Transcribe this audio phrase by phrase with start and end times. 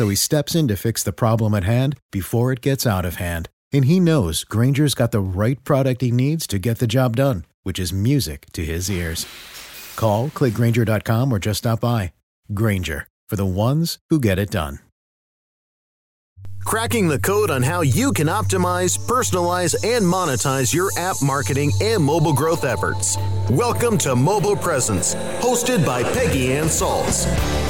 [0.00, 3.16] So he steps in to fix the problem at hand before it gets out of
[3.16, 3.50] hand.
[3.70, 7.44] And he knows Grainger's got the right product he needs to get the job done,
[7.64, 9.26] which is music to his ears.
[9.96, 12.14] Call, clickgrainger.com, or just stop by.
[12.54, 14.78] Grainger, for the ones who get it done.
[16.64, 22.02] Cracking the code on how you can optimize, personalize, and monetize your app marketing and
[22.02, 23.18] mobile growth efforts.
[23.50, 27.69] Welcome to Mobile Presence, hosted by Peggy Ann Salz.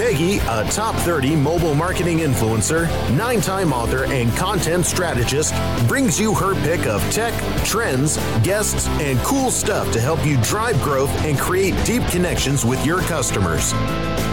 [0.00, 5.52] Peggy, a top 30 mobile marketing influencer, nine time author, and content strategist,
[5.86, 7.34] brings you her pick of tech,
[7.66, 12.82] trends, guests, and cool stuff to help you drive growth and create deep connections with
[12.86, 13.74] your customers.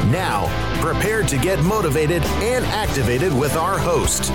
[0.10, 0.48] Now,
[0.82, 4.32] prepare to get motivated and activated with our host.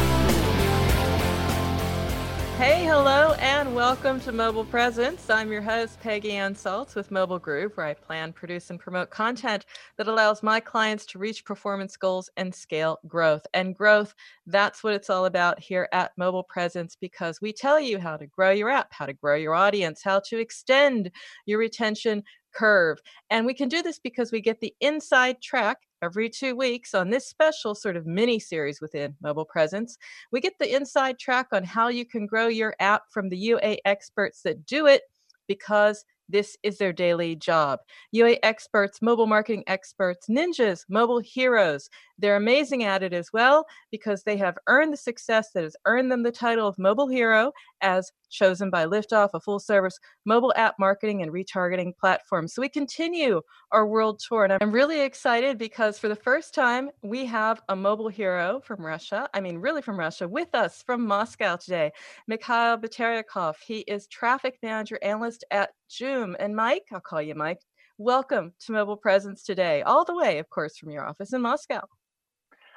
[2.63, 5.29] Hey, hello, and welcome to Mobile Presence.
[5.29, 9.11] I'm your host, Peggy Ann Salz with Mobile Groove, where I plan, produce, and promote
[9.11, 9.67] content
[9.99, 13.45] that allows my clients to reach performance goals and scale growth.
[13.53, 14.15] And growth,
[14.47, 18.29] that's what it's all about here at Mobile Presence because we tell you how to
[18.29, 21.11] grow your app, how to grow your audience, how to extend
[21.47, 22.23] your retention
[22.55, 23.01] curve.
[23.29, 27.09] And we can do this because we get the inside track every two weeks on
[27.09, 29.97] this special sort of mini series within Mobile Presence.
[30.33, 33.77] We get the inside track on how you can grow your app from the UA
[33.85, 35.03] experts that do it
[35.47, 37.81] because this is their daily job.
[38.13, 41.91] UA experts, mobile marketing experts, ninjas, mobile heroes.
[42.19, 46.11] They're amazing at it as well because they have earned the success that has earned
[46.11, 50.75] them the title of mobile hero as chosen by Liftoff, a full service mobile app
[50.79, 52.49] marketing and retargeting platform.
[52.49, 54.45] So we continue our world tour.
[54.45, 58.85] And I'm really excited because for the first time, we have a mobile hero from
[58.85, 59.29] Russia.
[59.35, 61.93] I mean, really from Russia, with us from Moscow today,
[62.27, 63.55] Mikhail Bateryakov.
[63.65, 66.35] He is traffic manager analyst at Joom.
[66.41, 67.61] And Mike, I'll call you Mike.
[67.99, 71.83] Welcome to Mobile Presence today, all the way, of course, from your office in Moscow.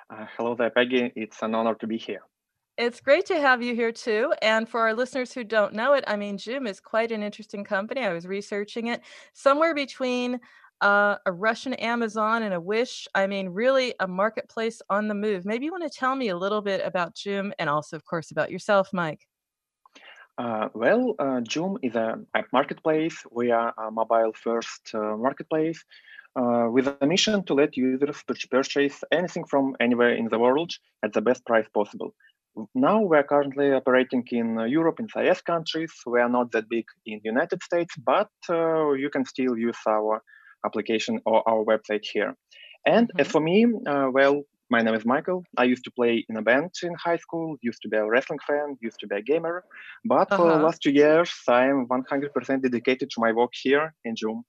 [0.09, 1.11] Uh, hello there, Peggy.
[1.15, 2.21] It's an honor to be here.
[2.77, 4.33] It's great to have you here too.
[4.41, 7.63] And for our listeners who don't know it, I mean, Joom is quite an interesting
[7.63, 8.01] company.
[8.01, 9.01] I was researching it
[9.33, 10.41] somewhere between
[10.81, 13.07] uh, a Russian Amazon and a Wish.
[13.15, 15.45] I mean, really a marketplace on the move.
[15.45, 18.31] Maybe you want to tell me a little bit about Joom and also, of course,
[18.31, 19.25] about yourself, Mike.
[20.37, 23.23] Uh, well, uh, Joom is a app marketplace.
[23.31, 25.81] We are a mobile first uh, marketplace
[26.35, 28.21] uh, with a mission to let users
[28.51, 32.13] purchase anything from anywhere in the world at the best price possible
[32.73, 35.91] now we're currently operating in uh, Europe, in CIS countries.
[36.05, 39.77] We are not that big in the United States, but uh, you can still use
[39.87, 40.21] our
[40.65, 42.35] application or our website here.
[42.85, 43.19] And mm-hmm.
[43.19, 45.43] as for me, uh, well, my name is Michael.
[45.57, 48.39] I used to play in a band in high school, used to be a wrestling
[48.47, 49.63] fan, used to be a gamer.
[50.05, 50.37] But uh-huh.
[50.37, 50.65] for the uh-huh.
[50.65, 54.43] last two years, I am 100% dedicated to my work here in Joom.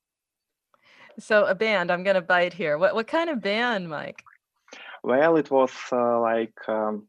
[1.19, 2.78] So a band, I'm going to bite here.
[2.78, 4.22] What, what kind of band, Mike?
[5.03, 7.06] Well, it was uh, like um,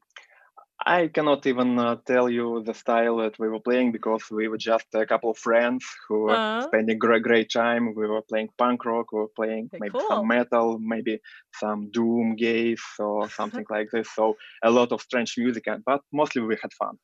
[0.87, 4.57] I cannot even uh, tell you the style that we were playing because we were
[4.57, 6.67] just a couple of friends who were uh-huh.
[6.67, 7.93] spending a great time.
[7.93, 10.07] We were playing punk rock, we were playing okay, maybe cool.
[10.07, 11.19] some metal, maybe
[11.59, 14.07] some doom gaze or something like this.
[14.15, 16.97] So a lot of strange music, but mostly we had fun.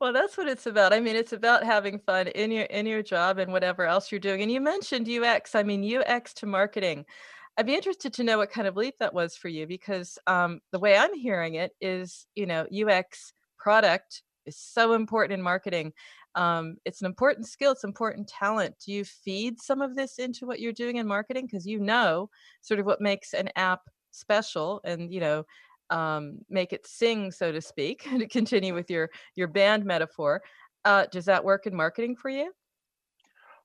[0.00, 0.92] Well, that's what it's about.
[0.92, 4.20] I mean, it's about having fun in your in your job and whatever else you're
[4.20, 4.40] doing.
[4.40, 5.56] And you mentioned UX.
[5.56, 7.06] I mean, UX to marketing.
[7.56, 10.60] I'd be interested to know what kind of leap that was for you because um,
[10.72, 15.92] the way I'm hearing it is, you know, UX product is so important in marketing.
[16.34, 18.76] Um, it's an important skill, it's important talent.
[18.84, 21.46] Do you feed some of this into what you're doing in marketing?
[21.46, 22.30] Because you know
[22.62, 23.80] sort of what makes an app
[24.10, 25.44] special and, you know,
[25.90, 30.40] um, make it sing, so to speak, to continue with your your band metaphor.
[30.84, 32.52] Uh, does that work in marketing for you?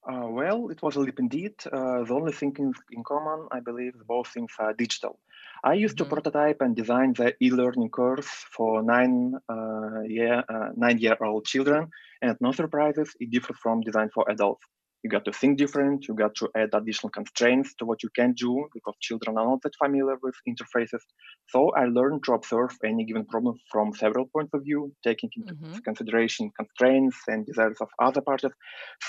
[0.08, 1.54] Uh, well, it was a leap indeed.
[1.66, 5.20] Uh, the only thing in, in, common, I believe, both things are digital.
[5.64, 6.04] I used Mm-hmm.
[6.04, 11.46] to prototype and design the e-learning course for nine uh, year uh, nine year old
[11.46, 11.90] children,
[12.22, 14.66] and no surprises, it differs from design for adults.
[15.06, 16.10] You got to think different.
[16.10, 19.62] You got to add additional constraints to what you can do because children are not
[19.64, 21.04] that familiar with interfaces.
[21.48, 25.54] So I learned to observe any given problem from several points of view, taking into
[25.62, 25.84] Mhm.
[25.84, 28.54] consideration constraints and desires of other parties.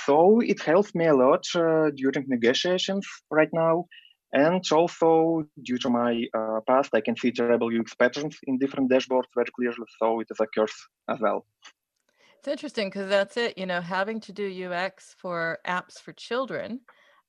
[0.07, 3.87] So it helps me a lot uh, during negotiations right now.
[4.33, 8.91] And also, due to my uh, past, I can see terrible UX patterns in different
[8.91, 9.87] dashboards very clearly.
[9.99, 11.47] So it is a curse as well.
[12.47, 16.79] It's interesting because that's it, you know, having to do UX for apps for children,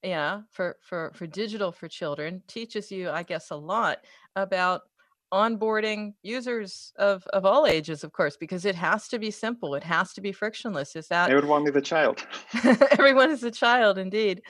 [0.03, 3.97] yeah, for for for digital for children teaches you, I guess, a lot
[4.35, 4.81] about
[5.33, 9.83] onboarding users of of all ages, of course, because it has to be simple, it
[9.83, 10.95] has to be frictionless.
[10.95, 12.23] Is that Everyone is a child.
[12.91, 14.43] everyone is a child indeed?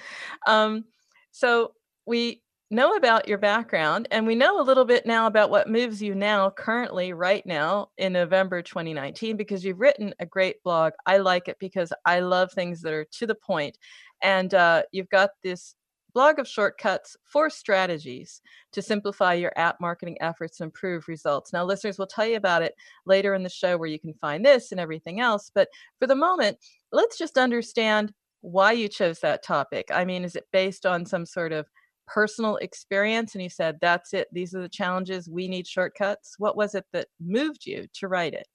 [0.47, 0.83] Um,
[1.31, 1.75] so
[2.05, 6.01] we know about your background and we know a little bit now about what moves
[6.01, 10.91] you now currently right now in november 2019 because you've written a great blog.
[11.05, 13.77] I like it because i love things that are to the point
[14.21, 15.75] and uh, you've got this
[16.13, 18.41] blog of shortcuts for strategies
[18.73, 21.53] to simplify your app marketing efforts and improve results.
[21.53, 22.73] Now listeners will tell you about it
[23.05, 25.69] later in the show where you can find this and everything else but
[25.99, 26.57] for the moment
[26.91, 29.87] let's just understand why you chose that topic.
[29.93, 31.65] I mean is it based on some sort of
[32.07, 36.55] personal experience and you said that's it these are the challenges we need shortcuts what
[36.55, 38.47] was it that moved you to write it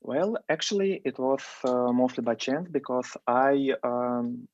[0.00, 4.48] Well, actually, it was uh, mostly by chance because I um,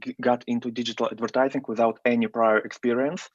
[0.00, 3.28] g- got into digital advertising without any prior experience.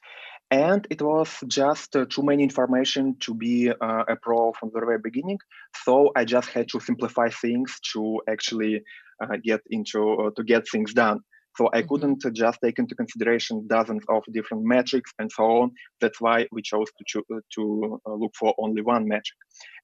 [0.52, 4.82] And it was just uh, too many information to be uh, a pro from the
[4.82, 5.40] very beginning.
[5.86, 8.84] So I just had to simplify things to actually
[9.22, 11.22] uh, get into uh, to get things done.
[11.58, 11.88] So I Mhm.
[11.90, 15.72] couldn't just take into consideration dozens of different metrics and so on.
[16.02, 19.38] That's why we chose to choo- uh, to uh, look for only one metric.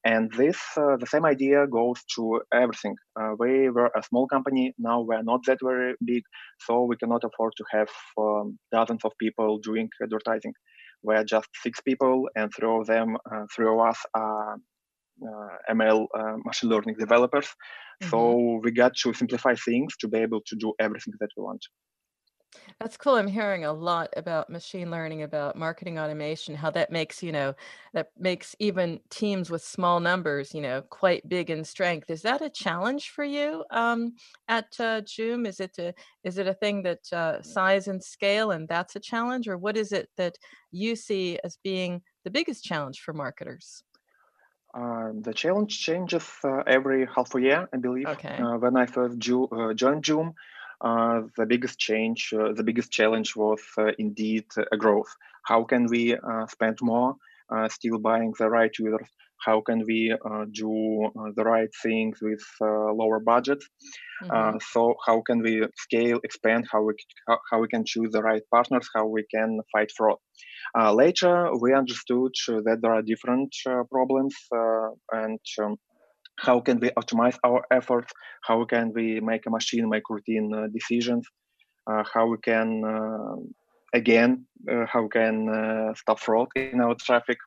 [0.04, 2.96] And this, uh, the same idea goes to everything.
[3.20, 4.74] Uh, we were a small company.
[4.78, 6.22] Now we're not that very big,
[6.60, 7.88] so we cannot afford to have
[8.18, 10.54] um, dozens of people doing advertising.
[11.02, 14.56] We're just six people, and three of them, uh, three of us are uh,
[15.68, 17.48] ML uh, machine learning developers.
[18.02, 21.64] So we got to simplify things to be able to do everything that we want.
[22.80, 23.14] That's cool.
[23.16, 27.54] I'm hearing a lot about machine learning, about marketing automation, how that makes, you know,
[27.92, 32.08] that makes even teams with small numbers, you know, quite big in strength.
[32.08, 34.14] Is that a challenge for you um,
[34.46, 35.46] at uh, Joom?
[35.46, 35.92] Is it a,
[36.24, 39.76] is it a thing that uh, size and scale, and that's a challenge, or what
[39.76, 40.38] is it that
[40.70, 43.82] you see as being the biggest challenge for marketers?
[44.78, 48.12] Uh, the challenge changes uh, every half a year, I believe.
[48.12, 48.38] Okay.
[48.38, 50.34] Uh, when I first ju- uh, joined Joom,
[50.80, 55.12] uh, the biggest change, uh, the biggest challenge was uh, indeed a growth.
[55.44, 57.16] How can we uh, spend more,
[57.50, 59.10] uh, still buying the right users?
[59.46, 63.66] How can we uh, do uh, the right things with uh, lower budgets?
[64.22, 64.30] Mhm.
[64.34, 66.66] Uh, so how can we scale, expand?
[66.72, 66.94] How we
[67.28, 68.88] how, how we can choose the right partners?
[68.94, 70.18] How we can fight fraud?
[70.78, 72.32] Uh, later, we understood
[72.66, 75.76] that there are different uh, problems uh, and um,
[76.38, 78.12] how can we optimize our efforts?
[78.42, 81.26] How can we make a machine make routine uh, decisions?
[81.90, 83.36] Uh, how we can uh,
[83.94, 87.38] again uh, how we can uh, stop fraud in our traffic?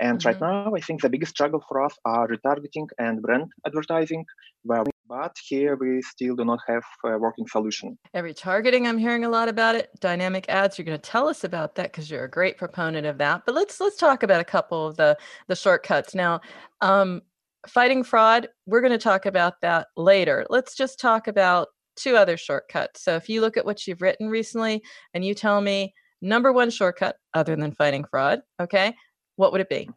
[0.00, 0.40] And right Mhm.
[0.40, 4.24] now, I think the biggest struggle for us are retargeting and brand advertising.
[4.64, 7.98] Well, but here we still do not have a working solution.
[8.14, 9.90] Retargeting, I'm hearing a lot about it.
[10.00, 13.18] Dynamic ads, you're going to tell us about that because you're a great proponent of
[13.18, 13.42] that.
[13.46, 15.16] But let's let's talk about a couple of the
[15.48, 16.40] the shortcuts now.
[16.80, 17.22] Um,
[17.66, 20.46] fighting fraud, we're going to talk about that later.
[20.50, 23.02] Let's just talk about two other shortcuts.
[23.02, 24.82] So if you look at what you've written recently
[25.14, 28.94] and you tell me number one shortcut other than fighting fraud, okay,
[29.38, 29.88] what would it be?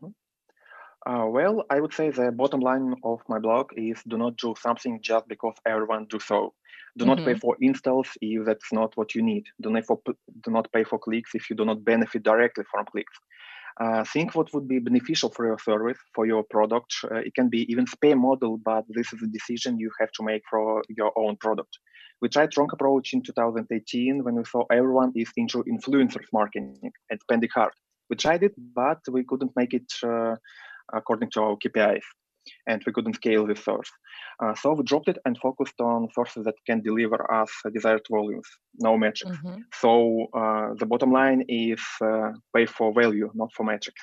[1.07, 4.53] Uh, well, I would say the bottom line of my blog is do not do
[4.61, 6.53] something just because everyone do so.
[6.97, 9.45] Do not pay for installs if that's not what you need.
[9.61, 12.85] Do not, for, do not pay for clicks if you do not benefit directly from
[12.85, 13.17] clicks.
[13.79, 16.93] Uh, think what would be beneficial for your service, for your product.
[17.09, 20.23] Uh, it can be even pay model, but this is a decision you have to
[20.23, 21.79] make for your own product.
[22.21, 27.19] We tried wrong approach in 2018 when we saw everyone is into influencers marketing and
[27.21, 27.71] spending hard.
[28.11, 30.35] We tried it, but we couldn't make it uh,
[30.93, 32.07] according to our KPIs,
[32.67, 33.89] and we couldn't scale this source.
[34.43, 38.49] Uh, so we dropped it and focused on sources that can deliver us desired volumes,
[38.79, 39.37] no metrics.
[39.37, 39.57] Mhm.
[39.81, 39.91] So
[40.41, 44.01] uh, the bottom line is uh, pay for value, not for metrics.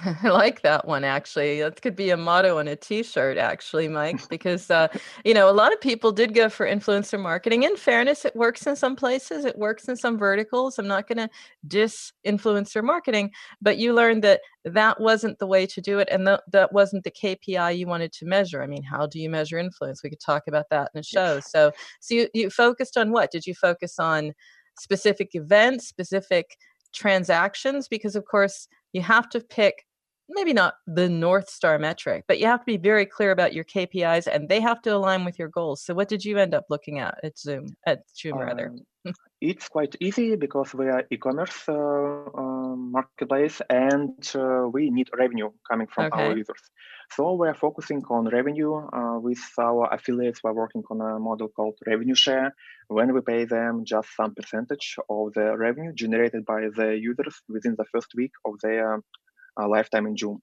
[0.22, 1.60] I like that one actually.
[1.60, 4.88] That could be a motto on a t-shirt actually, Mike, because uh,
[5.24, 7.64] you know, a lot of people did go for influencer marketing.
[7.64, 10.78] In fairness, it works in some places, it works in some verticals.
[10.78, 11.28] I'm not going to
[11.66, 13.30] dis influencer marketing,
[13.60, 17.04] but you learned that that wasn't the way to do it and th- that wasn't
[17.04, 18.62] the KPI you wanted to measure.
[18.62, 20.02] I mean, how do you measure influence?
[20.02, 21.40] We could talk about that in a show.
[21.40, 23.30] So, so you, you focused on what?
[23.30, 24.32] Did you focus on
[24.78, 26.56] specific events, specific
[26.92, 27.88] transactions?
[27.88, 29.84] Because of course, you have to pick
[30.30, 33.64] maybe not the north star metric but you have to be very clear about your
[33.64, 35.82] kpis and they have to align with your goals.
[35.84, 38.72] So what did you end up looking at at Joom at Joom um, rather
[39.40, 45.50] it's quite easy because we are e-commerce uh, uh, marketplace and uh, we need revenue
[45.70, 46.26] coming from okay.
[46.26, 46.60] our users.
[47.12, 50.40] So we're focusing on revenue uh, with our affiliates.
[50.44, 52.54] We're working on a model called revenue share.
[52.88, 57.74] When we pay them just some percentage of the revenue generated by the users within
[57.78, 59.00] the first week of their
[59.68, 60.38] lifetime in Joom.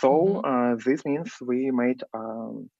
[0.00, 0.72] So mm-hmm.
[0.72, 2.70] Uh, this means we made um,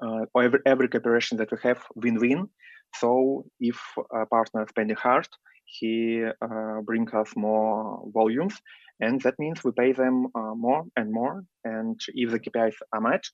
[0.00, 2.48] uh, every, every cooperation that we have win-win.
[2.96, 3.78] So if
[4.12, 5.28] a partner is spending hard,
[5.64, 8.60] he uh, brings us more volumes,
[9.00, 11.44] and that means we pay them uh, more and more.
[11.64, 13.24] And if the KPIs are met,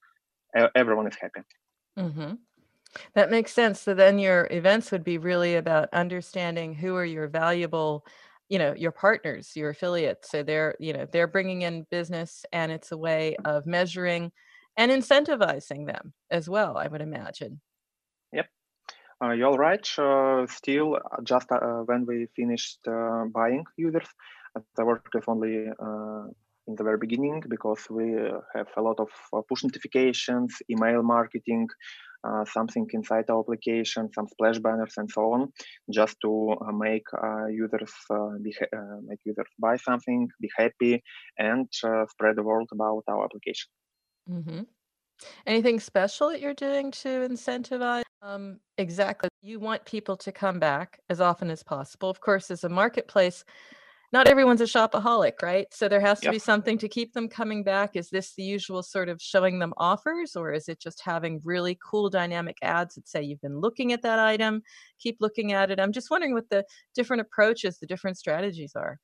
[0.77, 1.41] everyone is happy.
[1.99, 2.35] Mm-hmm.
[3.15, 3.81] That makes sense.
[3.81, 8.07] So then your events would be really about understanding who are your valuable
[8.49, 12.73] you know your partners your affiliates so they're you know they're bringing in business and
[12.73, 14.33] it's a way of measuring
[14.77, 17.61] and incentivizing them as well i would imagine.
[18.33, 18.47] Yep.
[19.23, 24.09] Uh, you're right uh, still uh, just uh, when we finished uh, buying users
[24.77, 26.25] the work is only uh,
[26.67, 28.17] in the very beginning because we
[28.55, 29.09] have a lot of
[29.49, 31.67] push notifications email marketing
[32.25, 35.53] uh, something inside our application, some splash banners and so on,
[35.91, 37.93] just to uh, make uh, users
[38.43, 38.55] be
[39.03, 41.03] make users buy something, be happy,
[41.39, 41.67] and
[42.09, 43.71] spread the word about our application.
[44.31, 44.63] Mm-hmm.
[45.47, 48.03] Anything special that you're doing to incentivize?
[48.23, 49.29] Um, exactly.
[49.43, 52.11] You want people to come back as often as possible.
[52.11, 53.45] Of course, as a marketplace,
[54.13, 55.67] not everyone's a shopaholic, right?
[55.73, 56.33] So there has to yep.
[56.33, 57.95] be something to keep them coming back.
[57.95, 61.79] Is this the usual sort of showing them offers, or is it just having really
[61.89, 64.63] cool dynamic ads that say you've been looking at that item,
[64.99, 65.79] keep looking at it?
[65.79, 68.99] I'm just wondering what the different approaches, the different strategies are.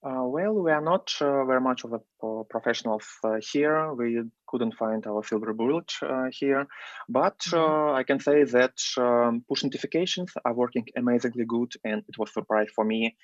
[0.00, 3.92] Uh, well, we are not uh, very much of a uh, professionals uh, here.
[3.94, 6.68] We couldn't find our silver bullet uh, here,
[7.08, 7.58] but mm-hmm.
[7.58, 12.30] Uh, I can say that um, push notifications are working amazingly good, and it was
[12.30, 13.16] a surprise for me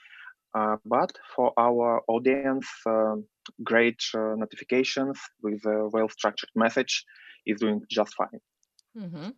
[0.84, 3.16] but for our audience, uh,
[3.62, 7.04] great uh, notifications with a well-structured message
[7.46, 8.40] is doing just fine.
[8.98, 9.30] Mm-hmm.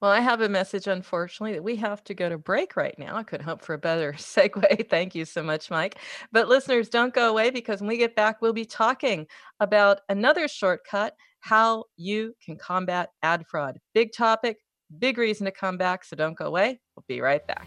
[0.00, 3.16] Well, I have a message, unfortunately, that we have to go to break right now.
[3.16, 4.88] I could hope for a better segue.
[4.90, 5.98] Thank you so much, Mike.
[6.30, 9.26] But listeners, don't go away because when we get back, we'll be talking
[9.60, 13.78] about another shortcut how you can combat ad fraud.
[13.92, 14.58] Big topic,
[14.98, 16.04] big reason to come back.
[16.04, 16.80] So don't go away.
[16.96, 17.66] We'll be right back.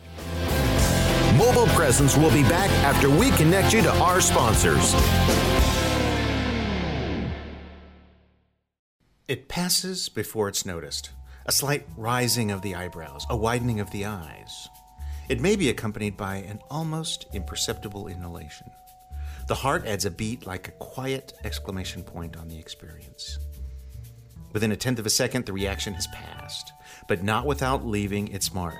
[1.37, 4.95] Mobile Presence will be back after we connect you to our sponsors.
[9.27, 11.11] It passes before it's noticed.
[11.45, 14.67] A slight rising of the eyebrows, a widening of the eyes.
[15.29, 18.71] It may be accompanied by an almost imperceptible inhalation.
[19.47, 23.37] The heart adds a beat like a quiet exclamation point on the experience.
[24.53, 26.73] Within a tenth of a second, the reaction has passed,
[27.07, 28.79] but not without leaving its mark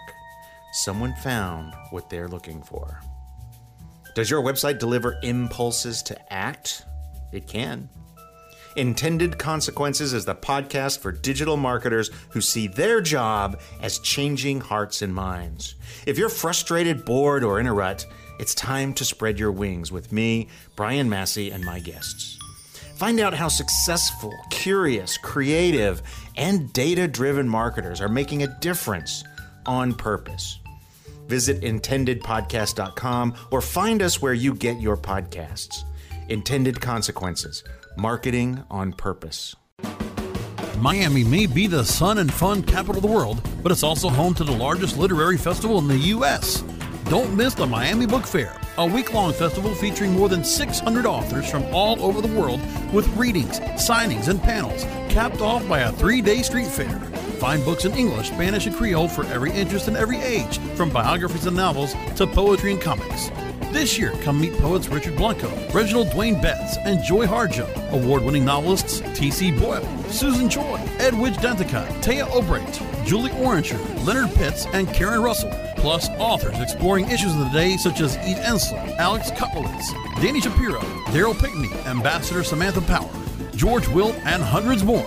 [0.74, 3.02] someone found what they're looking for.
[4.16, 6.86] Does your website deliver impulses to act?
[7.32, 7.90] It can.
[8.76, 15.02] Intended Consequences is the podcast for digital marketers who see their job as changing hearts
[15.02, 15.76] and minds.
[16.06, 18.06] If you're frustrated, bored, or in a rut,
[18.40, 22.38] it's time to spread your wings with me, Brian Massey, and my guests.
[22.98, 26.02] Find out how successful, curious, creative,
[26.36, 29.24] and data driven marketers are making a difference
[29.68, 30.60] on purpose.
[31.28, 35.84] Visit intendedpodcast.com or find us where you get your podcasts.
[36.30, 37.64] Intended Consequences
[37.98, 39.56] Marketing on Purpose.
[40.80, 44.34] Miami may be the sun and fun capital of the world, but it's also home
[44.36, 46.64] to the largest literary festival in the U.S.
[47.10, 51.50] Don't miss the Miami Book Fair, a week long festival featuring more than 600 authors
[51.50, 52.62] from all over the world
[52.94, 57.02] with readings, signings, and panels, capped off by a three day street fair.
[57.40, 61.46] Find books in English, Spanish, and Creole for every interest and every age, from biographies
[61.46, 63.30] and novels to poetry and comics.
[63.72, 67.68] This year, come meet poets Richard Blanco, Reginald Dwayne Betts, and Joy Harjo.
[67.92, 69.52] Award winning novelists T.C.
[69.52, 75.52] Boyle, Susan Choi, Edwidge Danticat, Téa Obreht, Julie Orringer, Leonard Pitts, and Karen Russell.
[75.76, 80.80] Plus, authors exploring issues of the day such as Eve Ensler, Alex Kotlowitz, Dani Shapiro,
[81.12, 83.12] Darryl Pinckney, Ambassador Samantha Power,
[83.56, 85.06] George Will, and hundreds more.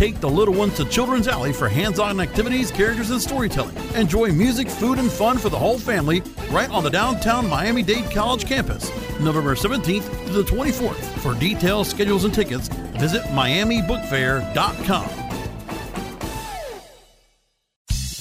[0.00, 3.76] Take the little ones to Children's Alley for hands on activities, characters, and storytelling.
[3.94, 8.10] Enjoy music, food, and fun for the whole family right on the downtown Miami Dade
[8.10, 8.88] College campus,
[9.20, 11.18] November 17th to the 24th.
[11.18, 15.19] For details, schedules, and tickets, visit MiamiBookFair.com.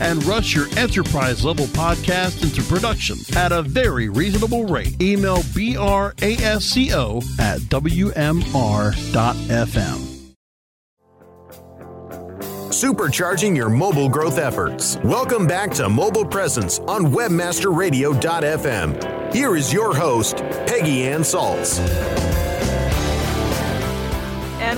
[0.00, 5.00] and rush your enterprise level podcast into production at a very reasonable rate.
[5.00, 8.40] Email brasco at wmr.fm.
[12.70, 14.96] Supercharging your mobile growth efforts.
[15.04, 19.34] Welcome back to Mobile Presence on WebmasterRadio.fm.
[19.34, 22.29] Here is your host, Peggy Ann Salz.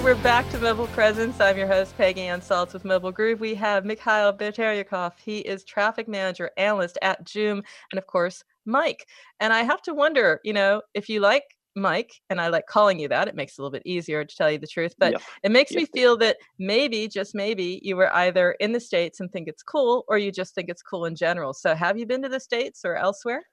[0.02, 1.40] And we're back to Mobile Presence.
[1.40, 3.38] I'm your host, Peggy Ann Salz with Mobile Groove.
[3.38, 5.12] We have Mikhail Bataryakov.
[5.24, 9.06] He is traffic manager analyst at Joom, and of course, Mike.
[9.38, 11.44] And I have to wonder, you know, if you like
[11.76, 14.36] Mike, and I like calling you that, it makes it a little bit easier to
[14.36, 18.12] tell you the truth, but it makes me feel that maybe, just maybe, you were
[18.12, 21.14] either in the States and think it's cool, or you just think it's cool in
[21.14, 21.54] general.
[21.54, 23.44] So have you been to the States or elsewhere?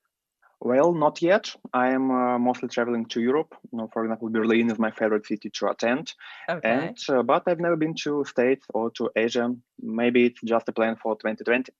[0.62, 1.56] Well, not yet.
[1.74, 3.56] I am uh, mostly traveling to Europe.
[3.72, 6.14] You know, for example, Berlin is my favorite city to attend.
[6.50, 6.70] Okay.
[6.70, 9.56] And uh, but I've never been to States or to Asia.
[9.82, 11.72] Maybe it's just a plan for 2020.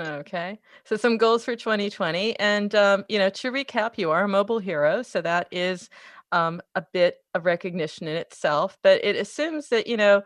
[0.00, 0.58] Okay.
[0.84, 2.38] So some goals for 2020.
[2.38, 5.02] And, um, you know, to recap, you are a mobile hero.
[5.02, 5.90] So that is
[6.32, 8.78] um, a bit of recognition in itself.
[8.82, 10.22] But it assumes that, you know,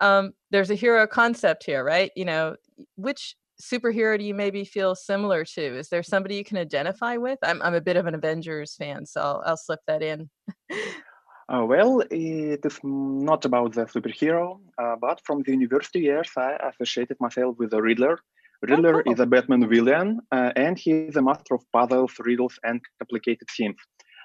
[0.00, 2.10] um, there's a hero concept here, right?
[2.16, 2.56] You know,
[2.96, 5.78] which superhero do you maybe feel similar to?
[5.78, 7.38] Is there somebody you can identify with?
[7.42, 10.30] I'm, I'm a bit of an Avengers fan, so I'll, I'll slip that in.
[11.52, 16.56] Uh, well, it is not about the superhero, uh, but from the university years, I
[16.70, 18.20] associated myself with the Riddler.
[18.62, 19.12] Riddler cool.
[19.12, 23.48] is a Batman villain, uh, and he is a master of puzzles, riddles, and complicated
[23.56, 23.80] themes.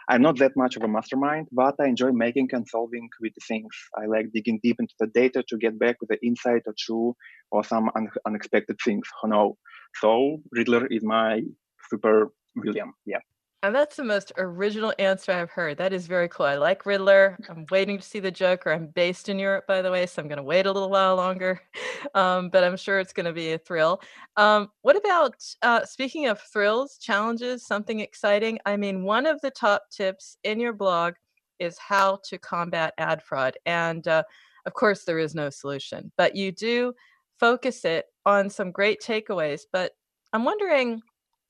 [0.10, 3.74] I'm not that much of a mastermind, but I enjoy making and solving witty things.
[3.98, 7.16] I like digging deep into the data to get back with the insight or true
[7.52, 9.08] or some un- unexpected things.
[9.22, 9.58] Who know?
[10.02, 11.42] So Riddler is my
[11.90, 12.94] super William.
[13.06, 13.20] Yeah.
[13.66, 15.80] And that's the most original answer I've heard.
[15.80, 16.46] That is very cool.
[16.46, 17.36] I like Riddler.
[17.50, 18.72] I'm waiting to see the Joker.
[18.72, 21.16] I'm based in Europe, by the way, so I'm going to wait a little while
[21.16, 21.62] longer.
[22.14, 24.00] Um, but I'm sure it's going to be a thrill.
[24.38, 28.60] Um, what about uh, speaking of thrills, challenges, something exciting?
[28.64, 31.16] I mean, one of the top tips in your blog
[31.58, 33.58] is how to combat ad fraud.
[33.66, 34.22] And uh,
[34.68, 36.94] of course, there is no solution, but you do
[37.40, 39.62] focus it on some great takeaways.
[39.74, 39.94] But
[40.32, 41.02] I'm wondering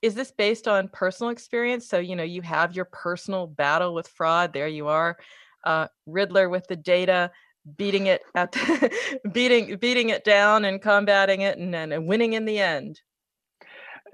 [0.06, 4.08] is this based on personal experience so you know you have your personal battle with
[4.08, 5.18] fraud there you are
[5.64, 7.32] uh, riddler with the data
[7.78, 8.56] beating it at
[9.34, 13.02] beating beating it down and combating it and, and winning in the end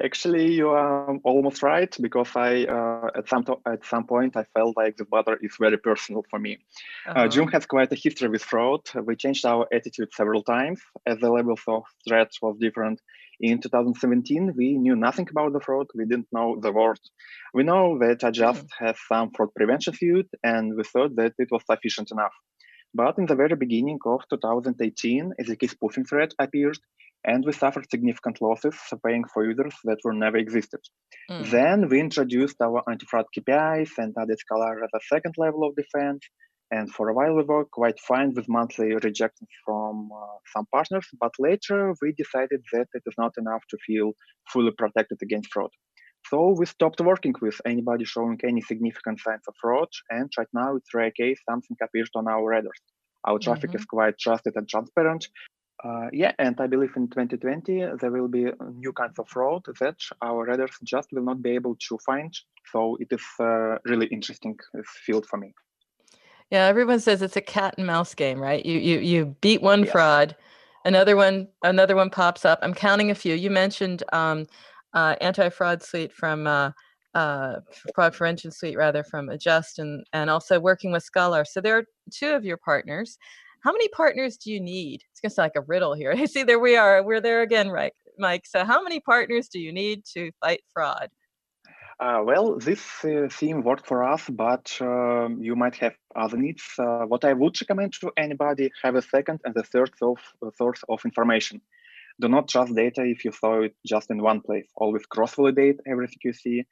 [0.02, 4.46] Actually, you are almost right because I, uh, at some to- at some point, I
[4.56, 6.54] felt like the matter is very personal for me.
[7.06, 7.28] Uh, Uh-huh.
[7.28, 8.82] Joom has quite a history with fraud.
[9.08, 13.02] We changed our attitude several times as the levels of threats was different.
[13.42, 15.88] In 2017, we knew nothing about the fraud.
[15.96, 17.00] We didn't know the word.
[17.56, 21.64] We know that Adjust have some fraud prevention suite, and we thought that it was
[21.66, 22.34] sufficient enough.
[22.94, 26.78] But in the very beginning of 2018, a key spoofing threat appeared,
[27.24, 28.76] and we suffered significant losses
[29.06, 30.82] paying for users that were never existed.
[31.30, 31.50] Mm.
[31.50, 36.24] Then we introduced our anti-fraud KPIs and added Scalarr as a second level of defense.
[36.72, 41.06] And for a while we were quite fine with monthly rejections from uh, some partners,
[41.20, 44.14] but later we decided that it is not enough to feel
[44.52, 45.72] fully protected against fraud.
[46.30, 50.76] So we stopped working with anybody showing any significant signs of fraud, and right now
[50.78, 52.80] it's rare case something appears on our radars.
[53.28, 55.28] Our traffic is quite trusted and transparent.
[55.84, 59.98] Uh, yeah, and I believe in 2020 there will be new kinds of fraud that
[60.22, 62.32] our readers just will not be able to find.
[62.72, 64.58] So it is uh, really interesting
[65.06, 65.54] field for me.
[66.52, 69.86] Yeah everyone says it's a cat and mouse game right you you you beat one
[69.86, 70.36] fraud
[70.86, 74.46] another one another one pops up i'm counting a few you mentioned um,
[74.94, 76.72] uh, anti-fraud suite from uh,
[77.14, 77.56] uh,
[77.96, 81.46] fraud prevention suite rather from Adjust and and also working with Scalarr.
[81.46, 83.18] So there are two of your partners.
[83.64, 85.04] How many partners do you need?
[85.12, 86.16] It's gonna sound like a riddle here.
[86.28, 87.04] See, there we are.
[87.04, 88.46] We're there again, right, Mike?
[88.46, 91.10] So how many partners do you need to fight fraud?
[92.02, 96.64] Uh, well, this uh, theme worked for us, but uh, you might have other needs.
[96.80, 100.18] Uh, what I would recommend to anybody: have a second and a third of,
[100.58, 101.62] source of information.
[102.20, 104.68] Do not trust data if you saw it just in one place.
[104.76, 106.64] Always cross-validate everything you see.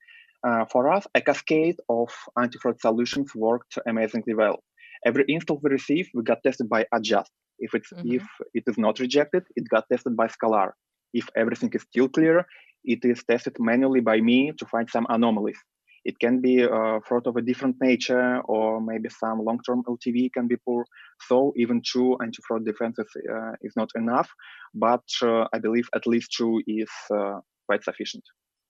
[0.44, 4.64] Uh, for us, a cascade of anti-fraud solutions worked amazingly well.
[5.06, 7.32] Every install we receive, we got tested by Adjust.
[7.60, 8.16] If it's mm-hmm.
[8.16, 8.24] if
[8.56, 10.72] it is not rejected, it got tested by Scalarr.
[11.14, 12.46] If everything is still clear,
[12.84, 15.60] it is tested manually by me to find some anomalies.
[16.06, 20.48] It can be uh, fraud of a different nature, or maybe some long-term LTV can
[20.48, 20.86] be poor.
[21.28, 24.30] So even true anti-fraud defenses uh, is not enough,
[24.74, 28.24] but uh, I believe at least true is uh, quite sufficient.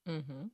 [0.07, 0.45] Mm-hmm.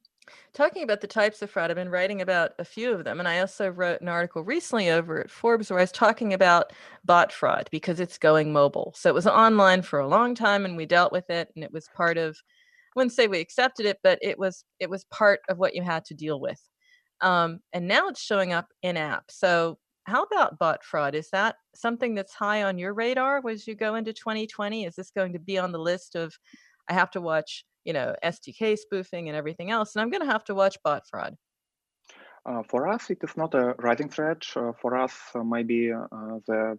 [0.54, 3.20] Talking about the types of fraud, I've been writing about a few of them.
[3.20, 6.74] And I also wrote an article recently over at Forbes where I was talking about
[7.04, 8.94] bot fraud because it's going mobile.
[8.96, 11.72] So it was online for a long time and we dealt with it and it
[11.72, 12.38] was part of
[12.96, 16.06] wouldn't say we accepted it, but it was it was part of what you had
[16.06, 16.62] to deal with.
[17.22, 19.26] Um, and now it's showing up in app.
[19.30, 21.16] So how about bot fraud?
[21.16, 24.86] Is that something that's high on your radar as you go into 2020?
[24.86, 26.38] Is this going to be on the list of
[26.90, 30.32] I have to watch you know SDK spoofing and everything else, and I'm going to
[30.32, 31.36] have to watch bot fraud.
[32.46, 34.44] Uh, for us, it is not a rising threat.
[34.56, 36.06] Uh, for us, uh, maybe uh,
[36.46, 36.78] the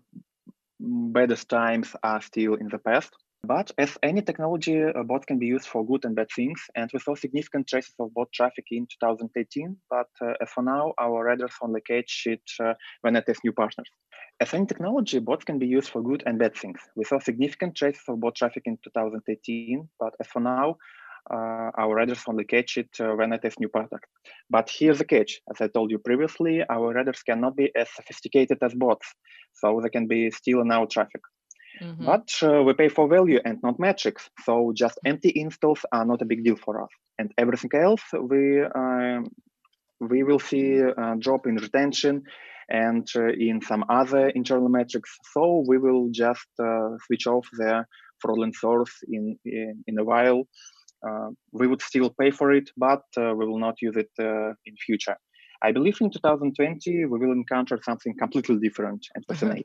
[0.79, 3.13] baddest times are still in the past.
[3.45, 6.91] But as any technology, uh, bots can be used for good and bad things, and
[6.93, 9.77] we saw significant traces of bot traffic in 2018.
[9.89, 12.43] But uh, as for now, our readers only catch it
[13.03, 13.89] when I test new partners.
[14.41, 16.81] As any technology, bots can be used for good and bad things.
[16.95, 20.77] We saw significant traces of bot traffic in 2018, but as for now,
[21.33, 24.07] uh, our readers only catch it uh, when I test new product.
[24.51, 25.41] But here's the catch.
[25.51, 29.07] As I told you previously, our readers cannot be as sophisticated as bots,
[29.55, 31.23] so they can be still in our traffic.
[31.81, 32.05] Mm-hmm.
[32.05, 36.23] But uh, we pay for value and not metrics, so just empty installs are not
[36.23, 36.91] a big deal for us.
[37.19, 39.31] And everything else, we um,
[40.01, 42.23] we will see a drop in retention
[42.69, 45.19] and uh, in some other internal metrics.
[45.33, 47.85] So we will just uh, switch off the
[48.19, 50.47] fraudulent source in, in, in a while.
[51.07, 55.17] Uh, we would still pay for it, but we will not use it in future.
[55.63, 59.59] I believe in 2020 we will encounter something completely different and mm-hmm.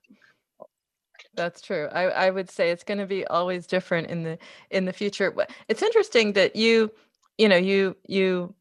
[1.35, 1.87] That's true.
[1.91, 4.37] I, I would say it's going to be always different in the
[4.69, 5.33] in the future.
[5.69, 6.91] It's interesting that you,
[7.37, 8.53] you know, you you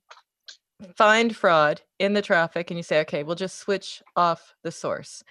[0.97, 5.23] find fraud in the traffic and you say, okay, we'll just switch off the source,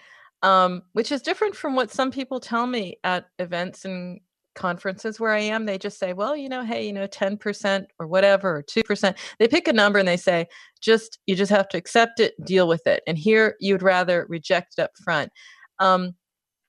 [0.44, 4.20] um, which is different from what some people tell me at events and
[4.56, 5.66] conferences where I am.
[5.66, 9.18] They just say, well, you know, hey, you know, 10% or whatever, or 2%.
[9.40, 10.48] They pick a number and they say,
[10.82, 13.02] just, you just have to accept it, deal with it.
[13.08, 15.32] And here you'd rather reject it up front.
[15.80, 16.16] Um,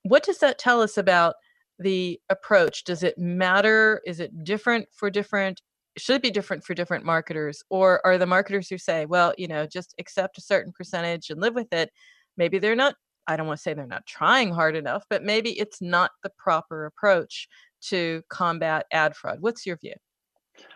[0.02, 1.34] what does that tell us about
[1.78, 2.84] the approach?
[2.84, 4.02] Does it matter?
[4.06, 5.60] Is it different for different
[5.96, 9.48] should it be different for different marketers or are the marketers who say well you
[9.48, 11.90] know just accept a certain percentage and live with it
[12.36, 12.94] maybe they're not
[13.26, 16.30] i don't want to say they're not trying hard enough but maybe it's not the
[16.38, 17.48] proper approach
[17.80, 19.94] to combat ad fraud what's your view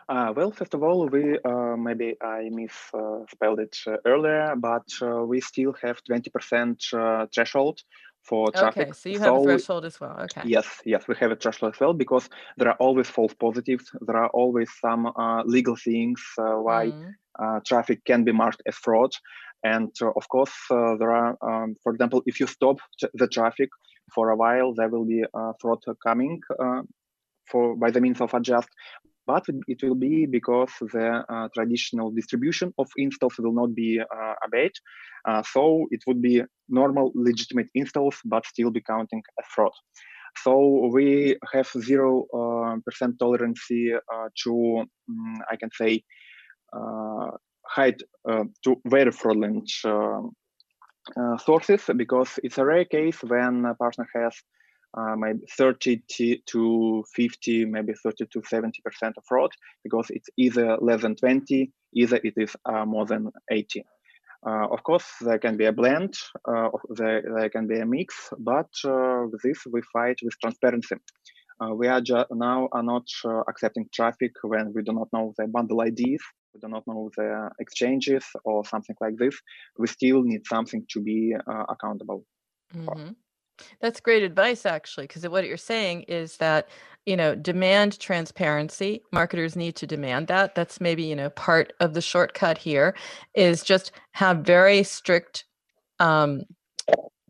[0.08, 5.24] uh, well, first of all, we uh, maybe I misspelled it uh, earlier, but uh,
[5.24, 7.82] we still have 20% uh, threshold
[8.24, 8.88] for traffic.
[8.88, 10.16] Okay, so you have so, a threshold as well.
[10.22, 10.42] Okay.
[10.44, 13.90] Yes, yes, we have a threshold as well because there are always false positives.
[14.00, 17.12] There are always some uh, legal things uh, why mm.
[17.38, 19.12] uh, traffic can be marked as fraud.
[19.62, 22.78] And uh, of course, uh, there are, um, for example, if you stop
[23.14, 23.68] the traffic
[24.14, 25.24] for a while, there will be
[25.60, 26.40] fraud coming
[27.46, 28.68] for by the means of adjust
[29.26, 34.34] but it will be because the uh, traditional distribution of installs will not be uh,
[34.46, 34.72] obeyed.
[35.26, 39.72] Uh, so it would be normal legitimate installs, but still be counting as fraud.
[40.42, 46.02] So we have zero uh, percent tolerance uh, to, um, I can say,
[46.76, 47.30] uh,
[47.66, 49.70] hide to very fraudulent
[51.38, 54.34] sources because it's a rare case when a partner has
[54.96, 56.02] uh, maybe 30
[56.46, 59.50] to 50, maybe 30 to 70 percent of fraud
[59.82, 63.84] because it's either less than 20, either it is uh, more than 80.
[64.46, 66.14] Uh, of course, there can be a blend,
[66.46, 70.96] uh, there, there, can be a mix, but uh, with this we fight with transparency.
[71.60, 72.02] Uh, we are
[72.32, 73.06] now are not
[73.48, 77.50] accepting traffic when we do not know the bundle IDs, we do not know the
[77.58, 79.40] exchanges or something like this.
[79.78, 81.34] We still need something to be
[81.68, 82.24] accountable.
[82.74, 83.12] Mm-hmm.
[83.80, 86.68] That's great advice, actually, because what you're saying is that
[87.06, 91.92] you know demand transparency marketers need to demand that that's maybe you know part of
[91.92, 92.94] the shortcut here
[93.34, 95.44] is just have very strict
[96.00, 96.42] um,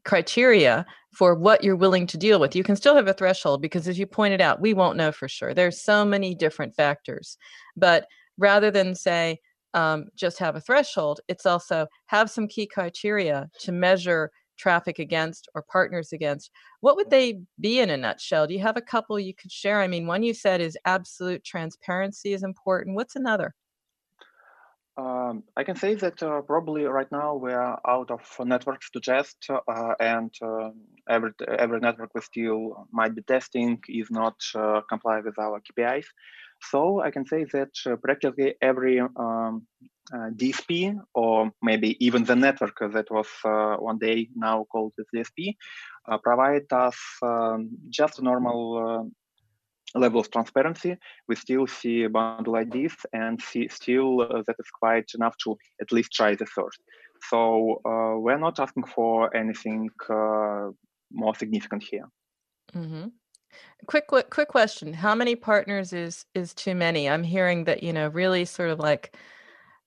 [0.05, 2.57] criteria for what you're willing to deal with.
[2.57, 5.29] You can still have a threshold because as you pointed out we won't know for
[5.29, 5.55] sure.
[5.55, 7.37] There's so many different factors
[7.77, 8.07] but
[8.39, 9.39] rather than say
[9.75, 15.49] um, just have a threshold it's also have some key criteria to measure traffic against
[15.55, 18.47] or partners against what would they be in a nutshell?
[18.47, 19.81] Do you have a couple you could share?
[19.81, 22.97] I mean one you said is absolute transparency is important.
[22.97, 23.55] What's another?
[24.97, 29.01] Um, I can say that uh, probably right now we are out of networks to
[29.01, 30.71] test, uh, and uh,
[31.09, 36.07] every every network we still might be testing is not uh, comply with our KPIs.
[36.71, 39.67] So I can say that uh, practically every um,
[40.13, 45.05] uh, DSP or maybe even the network that was uh, one day now called the
[45.15, 45.55] DSP
[46.07, 48.77] uh, provide us um, just normal
[49.95, 50.97] uh, level of transparency.
[51.29, 55.93] We still see bundle this and see still uh, that is quite enough to at
[55.93, 56.81] least try the first.
[57.31, 59.89] So uh, we're not asking for anything
[61.11, 62.09] more significant here.
[62.75, 63.07] Mm-hmm.
[63.87, 67.09] Quick, quick, quick question: How many partners is is too many?
[67.09, 69.17] I'm hearing that you know really sort of like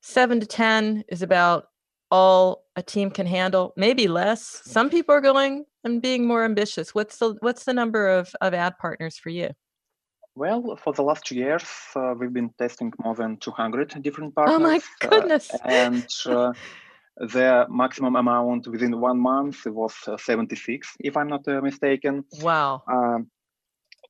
[0.07, 1.67] seven to 10 is about
[2.09, 4.61] all a team can handle, maybe less.
[4.63, 6.95] Some people are going and being more ambitious.
[6.95, 9.49] What's the what's the number of, of ad partners for you?
[10.35, 11.65] Well, for the last two years,
[11.95, 14.55] uh, we've been testing more than 200 different partners.
[14.55, 15.53] Oh my uh, goodness!
[15.53, 16.53] Uh, and uh,
[17.17, 22.23] the maximum amount within one month was uh, 76, if I'm not uh, mistaken.
[22.41, 22.83] Wow.
[22.89, 23.31] Um,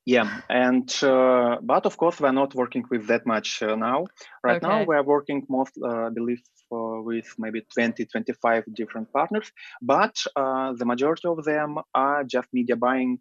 [0.08, 4.06] yeah, and uh, but of course we're not working with that much uh, now.
[4.42, 4.66] Right okay.
[4.66, 6.40] now we're working most, uh, I believe,
[6.72, 9.52] uh, with maybe 20, 25 different partners.
[9.82, 13.18] But uh, the majority of them are just media buying,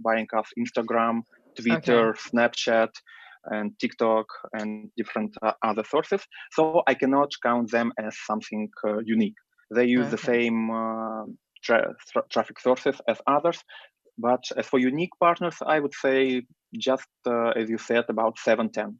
[0.00, 1.22] buying us Instagram,
[1.54, 2.20] Twitter, okay.
[2.28, 2.90] Snapchat,
[3.44, 6.22] and TikTok, and different uh, other sources.
[6.50, 8.68] So I cannot count them as something
[9.04, 9.38] unique.
[9.70, 10.16] They use okay.
[10.16, 10.58] the same
[11.62, 13.62] tra- tra- traffic sources as others,
[14.18, 16.42] but as for unique partners, I would say
[16.76, 18.98] just uh, as you said, about 710.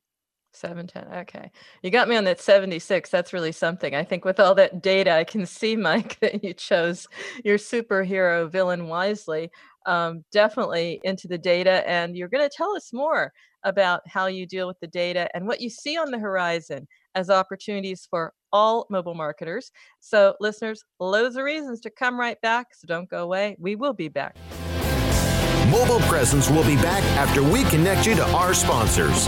[0.52, 1.20] 710.
[1.20, 1.50] Okay.
[1.82, 3.10] You got me on that 76.
[3.10, 3.94] That's really something.
[3.94, 7.06] I think with all that data, I can see, Mike, that you chose
[7.44, 9.50] your superhero villain wisely.
[9.86, 11.88] Um, definitely into the data.
[11.88, 13.32] And you're going to tell us more
[13.64, 17.30] about how you deal with the data and what you see on the horizon as
[17.30, 19.70] opportunities for all mobile marketers.
[20.00, 22.68] So, listeners, loads of reasons to come right back.
[22.74, 23.56] So, don't go away.
[23.58, 24.36] We will be back.
[25.70, 29.26] Mobile Presence will be back after we connect you to our sponsors.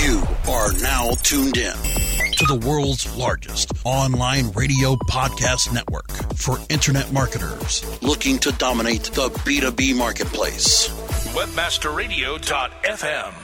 [0.00, 7.12] You are now tuned in to the world's largest online radio podcast network for internet
[7.12, 10.88] marketers looking to dominate the B2B marketplace.
[11.34, 13.43] Webmasterradio.fm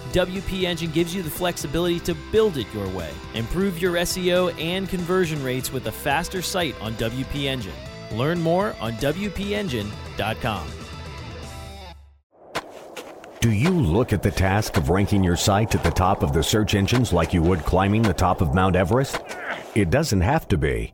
[0.11, 3.09] WP Engine gives you the flexibility to build it your way.
[3.33, 7.73] Improve your SEO and conversion rates with a faster site on WP Engine.
[8.11, 10.67] Learn more on WPEngine.com.
[13.39, 16.43] Do you look at the task of ranking your site at the top of the
[16.43, 19.19] search engines like you would climbing the top of Mount Everest?
[19.73, 20.93] It doesn't have to be.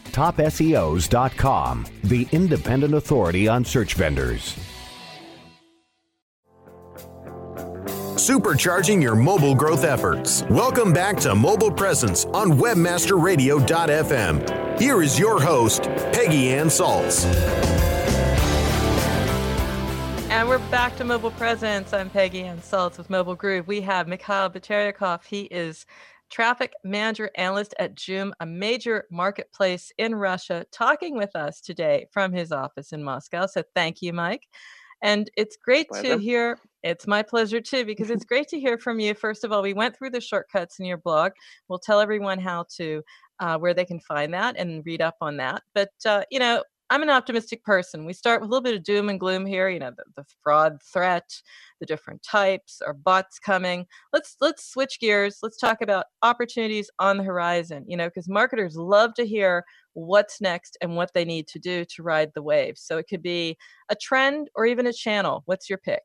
[0.11, 4.55] TopSEOs.com, the independent authority on search vendors.
[8.21, 10.43] supercharging your mobile growth efforts.
[10.43, 14.79] Welcome back to Mobile Presence on WebmasterRadio.fm.
[14.79, 15.81] Here is your host,
[16.13, 17.25] Peggy Ann Salz.
[20.29, 21.93] And we're back to Mobile Presence.
[21.93, 23.67] I'm Peggy Ann Salz with Mobile Groove.
[23.67, 25.25] We have Mikhail Bateryakov.
[25.25, 25.87] He is
[26.31, 32.31] traffic manager analyst at Joom, a major marketplace in Russia, talking with us today from
[32.31, 33.45] his office in Moscow.
[33.45, 34.47] So thank you, Mike.
[35.03, 36.15] And it's great pleasure.
[36.15, 36.59] to hear.
[36.83, 39.13] It's my pleasure too, because it's great to hear from you.
[39.13, 41.33] First of all, we went through the shortcuts in your blog.
[41.67, 43.03] We'll tell everyone how to,
[43.39, 45.63] uh, where they can find that and read up on that.
[45.73, 48.05] But, uh, you know, I'm an optimistic person.
[48.05, 50.25] We start with a little bit of doom and gloom here, you know, the, the
[50.43, 51.23] fraud threat,
[51.79, 53.85] the different types, or bots coming.
[54.11, 55.37] Let's let's switch gears.
[55.41, 60.41] Let's talk about opportunities on the horizon, you know, because marketers love to hear what's
[60.41, 62.77] next and what they need to do to ride the wave.
[62.77, 63.57] So it could be
[63.89, 65.43] a trend or even a channel.
[65.45, 66.03] What's your pick?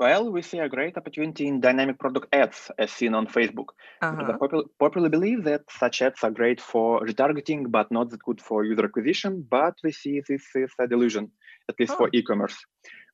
[0.00, 3.68] Well, we see a great opportunity in dynamic product ads as seen on Facebook.
[4.02, 4.24] Uh-huh.
[4.26, 8.40] The popular, popularly believe that such ads are great for retargeting, but not that good
[8.40, 9.46] for user acquisition.
[9.48, 11.30] But we see this is a delusion,
[11.68, 11.96] at least oh.
[11.98, 12.56] for e-commerce.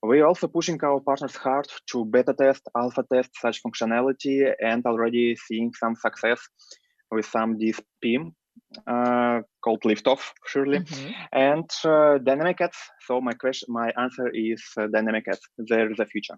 [0.03, 5.37] We're also pushing our partners hard to beta test, alpha test such functionality, and already
[5.37, 6.40] seeing some success
[7.11, 8.33] with some DSP
[8.87, 11.11] uh, called Liftoff, surely, mm-hmm.
[11.33, 12.79] and uh, dynamic ads.
[13.07, 15.40] So my question, my answer is uh, dynamic ads.
[15.59, 16.37] They're the future.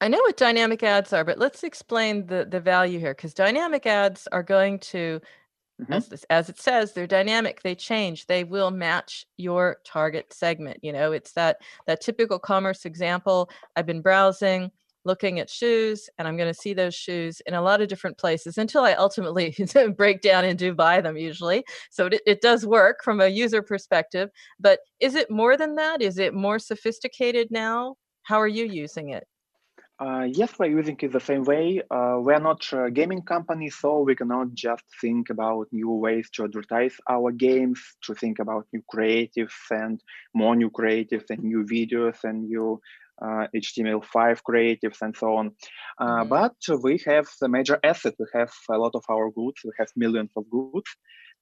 [0.00, 3.86] I know what dynamic ads are, but let's explain the the value here because dynamic
[3.86, 5.20] ads are going to
[5.80, 5.92] mm-hmm.
[5.92, 10.92] as, as it says they're dynamic they change they will match your target segment you
[10.92, 11.12] know?
[11.12, 13.50] It's that that typical commerce example.
[13.74, 14.70] I've been browsing
[15.06, 18.18] looking at shoes and i'm going to see those shoes in a lot of different
[18.18, 19.54] places until i ultimately
[19.96, 21.64] break down and do buy them usually.
[21.90, 24.28] So it, it does work from a user perspective
[24.60, 26.02] but is it more than that?
[26.02, 27.96] Is it more sophisticated now?
[28.22, 29.26] How are you using it
[29.98, 31.80] uh, yes, we're using it the same way.
[31.90, 36.44] Uh, we're not a gaming company, so we cannot just think about new ways to
[36.44, 40.02] advertise our games, to think about new creatives and
[40.34, 42.80] more new creatives and new videos and new
[43.22, 45.52] uh, HTML5 creatives and so on.
[45.98, 46.28] Uh, mm-hmm.
[46.28, 48.14] But we have the major asset.
[48.18, 49.62] We have a lot of our goods.
[49.64, 50.90] We have millions of goods.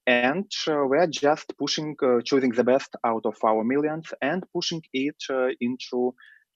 [0.07, 4.83] And uh, we're just pushing, uh, choosing the best out of our millions and pushing
[4.93, 5.15] it
[5.59, 6.13] into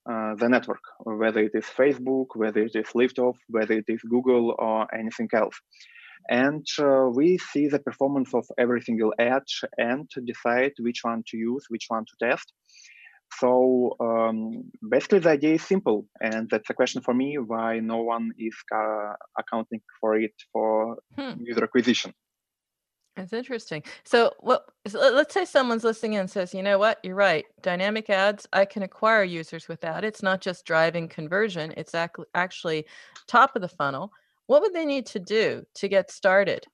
[0.09, 4.55] uh, the network, whether it is Facebook, whether it is Liftoff, whether it is Google
[4.57, 5.55] or anything else.
[6.29, 9.43] And uh, we see the performance of every single ad
[9.77, 12.51] and decide which one to use, which one to test.
[13.39, 17.97] So um, basically, the idea is simple, and that's a question for me: why no
[18.01, 21.33] one is uh, accounting for it for hmm.
[21.43, 22.13] user acquisition?
[23.19, 23.83] It's interesting.
[24.03, 24.65] So, what?
[24.93, 26.99] Let's say someone's listening and says, "You know what?
[27.03, 27.45] You're right.
[27.61, 28.47] Dynamic ads.
[28.53, 30.03] I can acquire users with that.
[30.03, 31.73] It's not just driving conversion.
[31.77, 32.85] It's ac- actually
[33.27, 34.11] top of the funnel.
[34.47, 36.65] What would they need to do to get started?"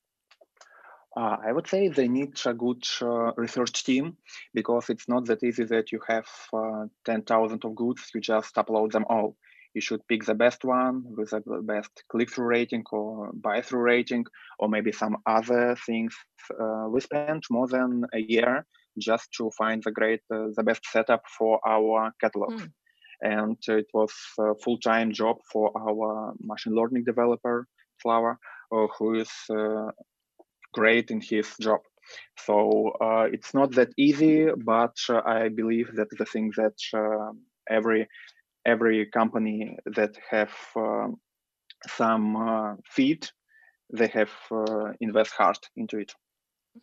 [1.17, 4.17] Uh, I would say they need a good uh, research team
[4.53, 8.91] because it's not that easy that you have uh, 10,000 of goods, you just upload
[8.91, 9.37] them all
[9.75, 14.25] you should pick the best one with the best click-through rating or buy-through rating,
[14.59, 16.15] or maybe some other things.
[16.61, 18.65] Uh, we spent more than a year
[18.97, 22.53] just to find the great, uh, the best setup for our catalog.
[22.53, 22.71] Mm.
[23.21, 27.67] And it was a full-time job for our machine learning developer,
[28.01, 28.37] Slava,
[28.73, 29.91] uh, who is uh,
[30.73, 31.81] great in his job.
[32.45, 36.77] So uh, it's not that easy, but uh, I believe that the thing that
[37.69, 38.07] every
[38.65, 41.07] every company that have uh,
[41.87, 43.27] some uh, feed,
[43.93, 46.13] they have uh, invest hard into it.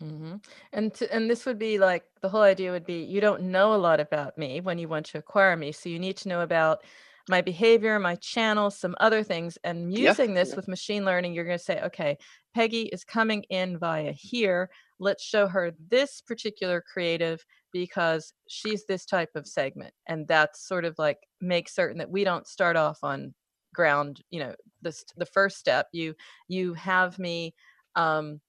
[0.01, 0.37] Mm-hmm.
[0.73, 3.75] And to, and this would be like the whole idea would be you don't know
[3.75, 6.41] a lot about me when you want to acquire me, so you need to know
[6.41, 6.83] about
[7.29, 9.59] my behavior, my channel, some other things.
[9.65, 10.37] And using yeah.
[10.37, 10.57] this yeah.
[10.57, 12.17] with machine learning, you're going to say, okay,
[12.55, 14.71] Peggy is coming in via here.
[14.99, 19.95] Let's show her this particular creative because she's this type of segment.
[20.09, 23.35] And that's sort of like make certain that we don't start off on
[23.75, 25.87] ground, you know, this the first step.
[25.93, 26.15] You
[26.49, 27.55] you have me
[27.97, 28.41] um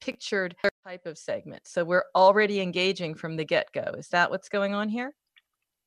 [0.00, 0.54] pictured
[0.86, 1.62] type of segment.
[1.66, 3.94] So we're already engaging from the get-go.
[3.98, 5.12] Is that what's going on here?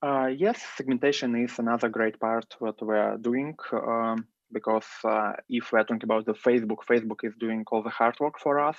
[0.02, 5.84] Uh, yes, segmentation is another great part what we're doing um, because uh, if we're
[5.84, 8.78] talking about the Facebook, Facebook is doing all the hard work for us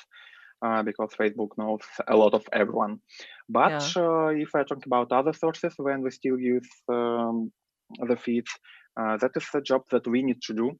[0.63, 3.01] uh, because Facebook knows a lot of everyone.
[3.49, 4.03] But yeah.
[4.03, 7.53] Uh, if I talk about other sources, when we still use um,
[8.09, 8.51] the feeds,
[9.01, 10.73] uh, that is the job that we need to do.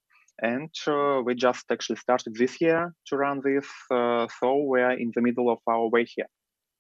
[0.43, 5.21] And uh, we just actually started this year to run this, so we're in the
[5.21, 6.27] middle of our way here.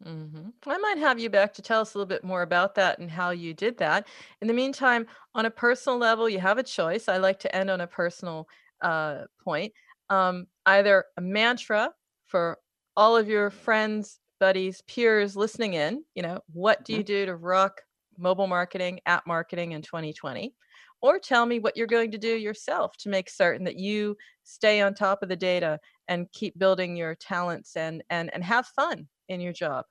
[0.04, 0.48] Mm-hmm.
[0.66, 3.10] I might have you back to tell us a little bit more about that and
[3.10, 4.06] how you did that.
[4.40, 7.08] In the meantime, on a personal level, you have a choice.
[7.08, 8.48] I like to end on a personal
[8.80, 9.72] uh, point.
[10.08, 11.90] Um, either a mantra
[12.26, 12.58] for
[12.96, 16.04] all of your friends, buddies, peers listening in.
[16.14, 17.06] You know, what do you mm-hmm.
[17.06, 17.80] do to rock
[18.18, 20.54] mobile marketing, app marketing in 2020?
[21.02, 24.82] Or tell me what you're going to do yourself to make certain that you stay
[24.82, 29.08] on top of the data and keep building your talents and and and have fun
[29.28, 29.86] in your job?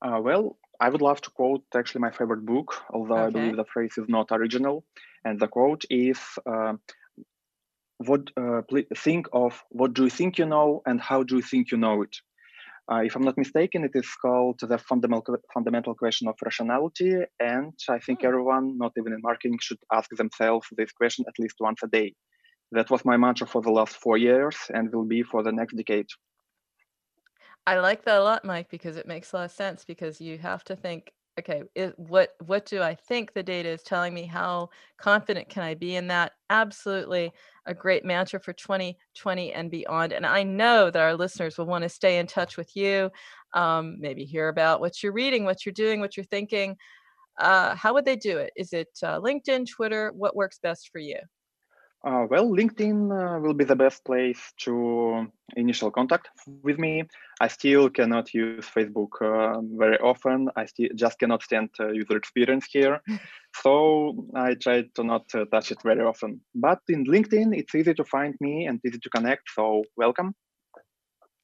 [0.00, 3.26] Uh, well, I would love to quote actually my favorite book, although okay.
[3.26, 4.84] I believe the phrase is not original.
[5.24, 6.74] And the quote is uh,
[8.06, 8.62] what uh,
[8.96, 12.02] think of what do you think you know and how do you think you know
[12.02, 12.16] it.
[12.90, 17.72] Uh, if i'm not mistaken it is called the fundamental fundamental question of rationality and
[17.88, 18.26] i think hmm.
[18.26, 22.14] everyone not even in marketing should ask themselves this question at least once a day.
[22.72, 25.76] That was my mantra for the last four years and will be for the next
[25.76, 26.06] decade.
[27.66, 30.38] I like that a lot, Mike, because it makes a lot of sense because you
[30.38, 34.24] have to think, okay, it, what what do I think the data is telling me?
[34.26, 36.32] How confident can I be in that?
[36.50, 37.32] Absolutely
[37.66, 40.12] a great mantra for 2020 and beyond.
[40.12, 43.10] And I know that our listeners will want to stay in touch with you,
[43.54, 46.76] um, maybe hear about what you're reading, what you're doing, what you're thinking.
[47.38, 48.52] Uh, how would they do it?
[48.56, 50.12] Is it uh, LinkedIn, Twitter?
[50.14, 51.18] What works best for you?
[52.02, 56.30] Uh, well, LinkedIn uh, will be the best place to initial contact
[56.62, 57.04] with me.
[57.42, 60.48] I still cannot use Facebook uh, very often.
[60.56, 63.00] I still just cannot stand user experience here.
[63.62, 66.40] so I try to not uh, touch it very often.
[66.54, 69.50] But in LinkedIn, it's easy to find me and easy to connect.
[69.54, 70.34] So welcome.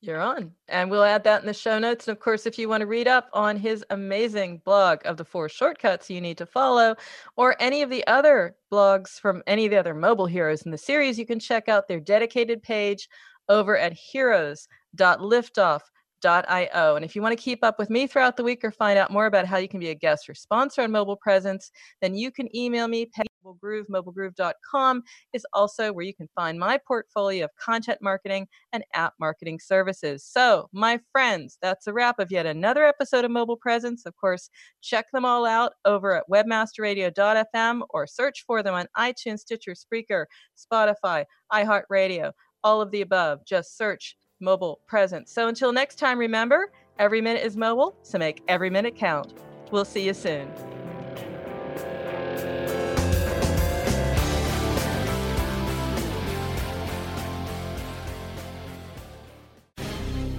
[0.01, 0.53] You're on.
[0.69, 2.07] And we'll add that in the show notes.
[2.07, 5.25] And of course, if you want to read up on his amazing blog of the
[5.25, 6.97] four shortcuts you need to follow,
[7.37, 10.79] or any of the other blogs from any of the other mobile heroes in the
[10.79, 13.09] series, you can check out their dedicated page
[13.49, 15.81] over at heroes.liftoff.com
[16.25, 16.97] io.
[16.97, 19.11] And if you want to keep up with me throughout the week or find out
[19.11, 21.71] more about how you can be a guest or sponsor on Mobile Presence,
[22.01, 23.11] then you can email me.
[23.55, 29.15] Groove, mobilegroove.com is also where you can find my portfolio of content marketing and app
[29.19, 30.25] marketing services.
[30.25, 34.07] So, my friends, that's a wrap of yet another episode of Mobile Presence.
[34.07, 34.51] Of course,
[34.83, 40.27] check them all out over at webmasterradio.fm or search for them on iTunes, Stitcher, Spreaker,
[40.57, 42.33] Spotify, iHeartRadio,
[42.65, 43.41] all of the above.
[43.47, 45.33] Just search mobile presence.
[45.33, 49.33] So until next time, remember every minute is mobile, so make every minute count.
[49.71, 50.51] We'll see you soon.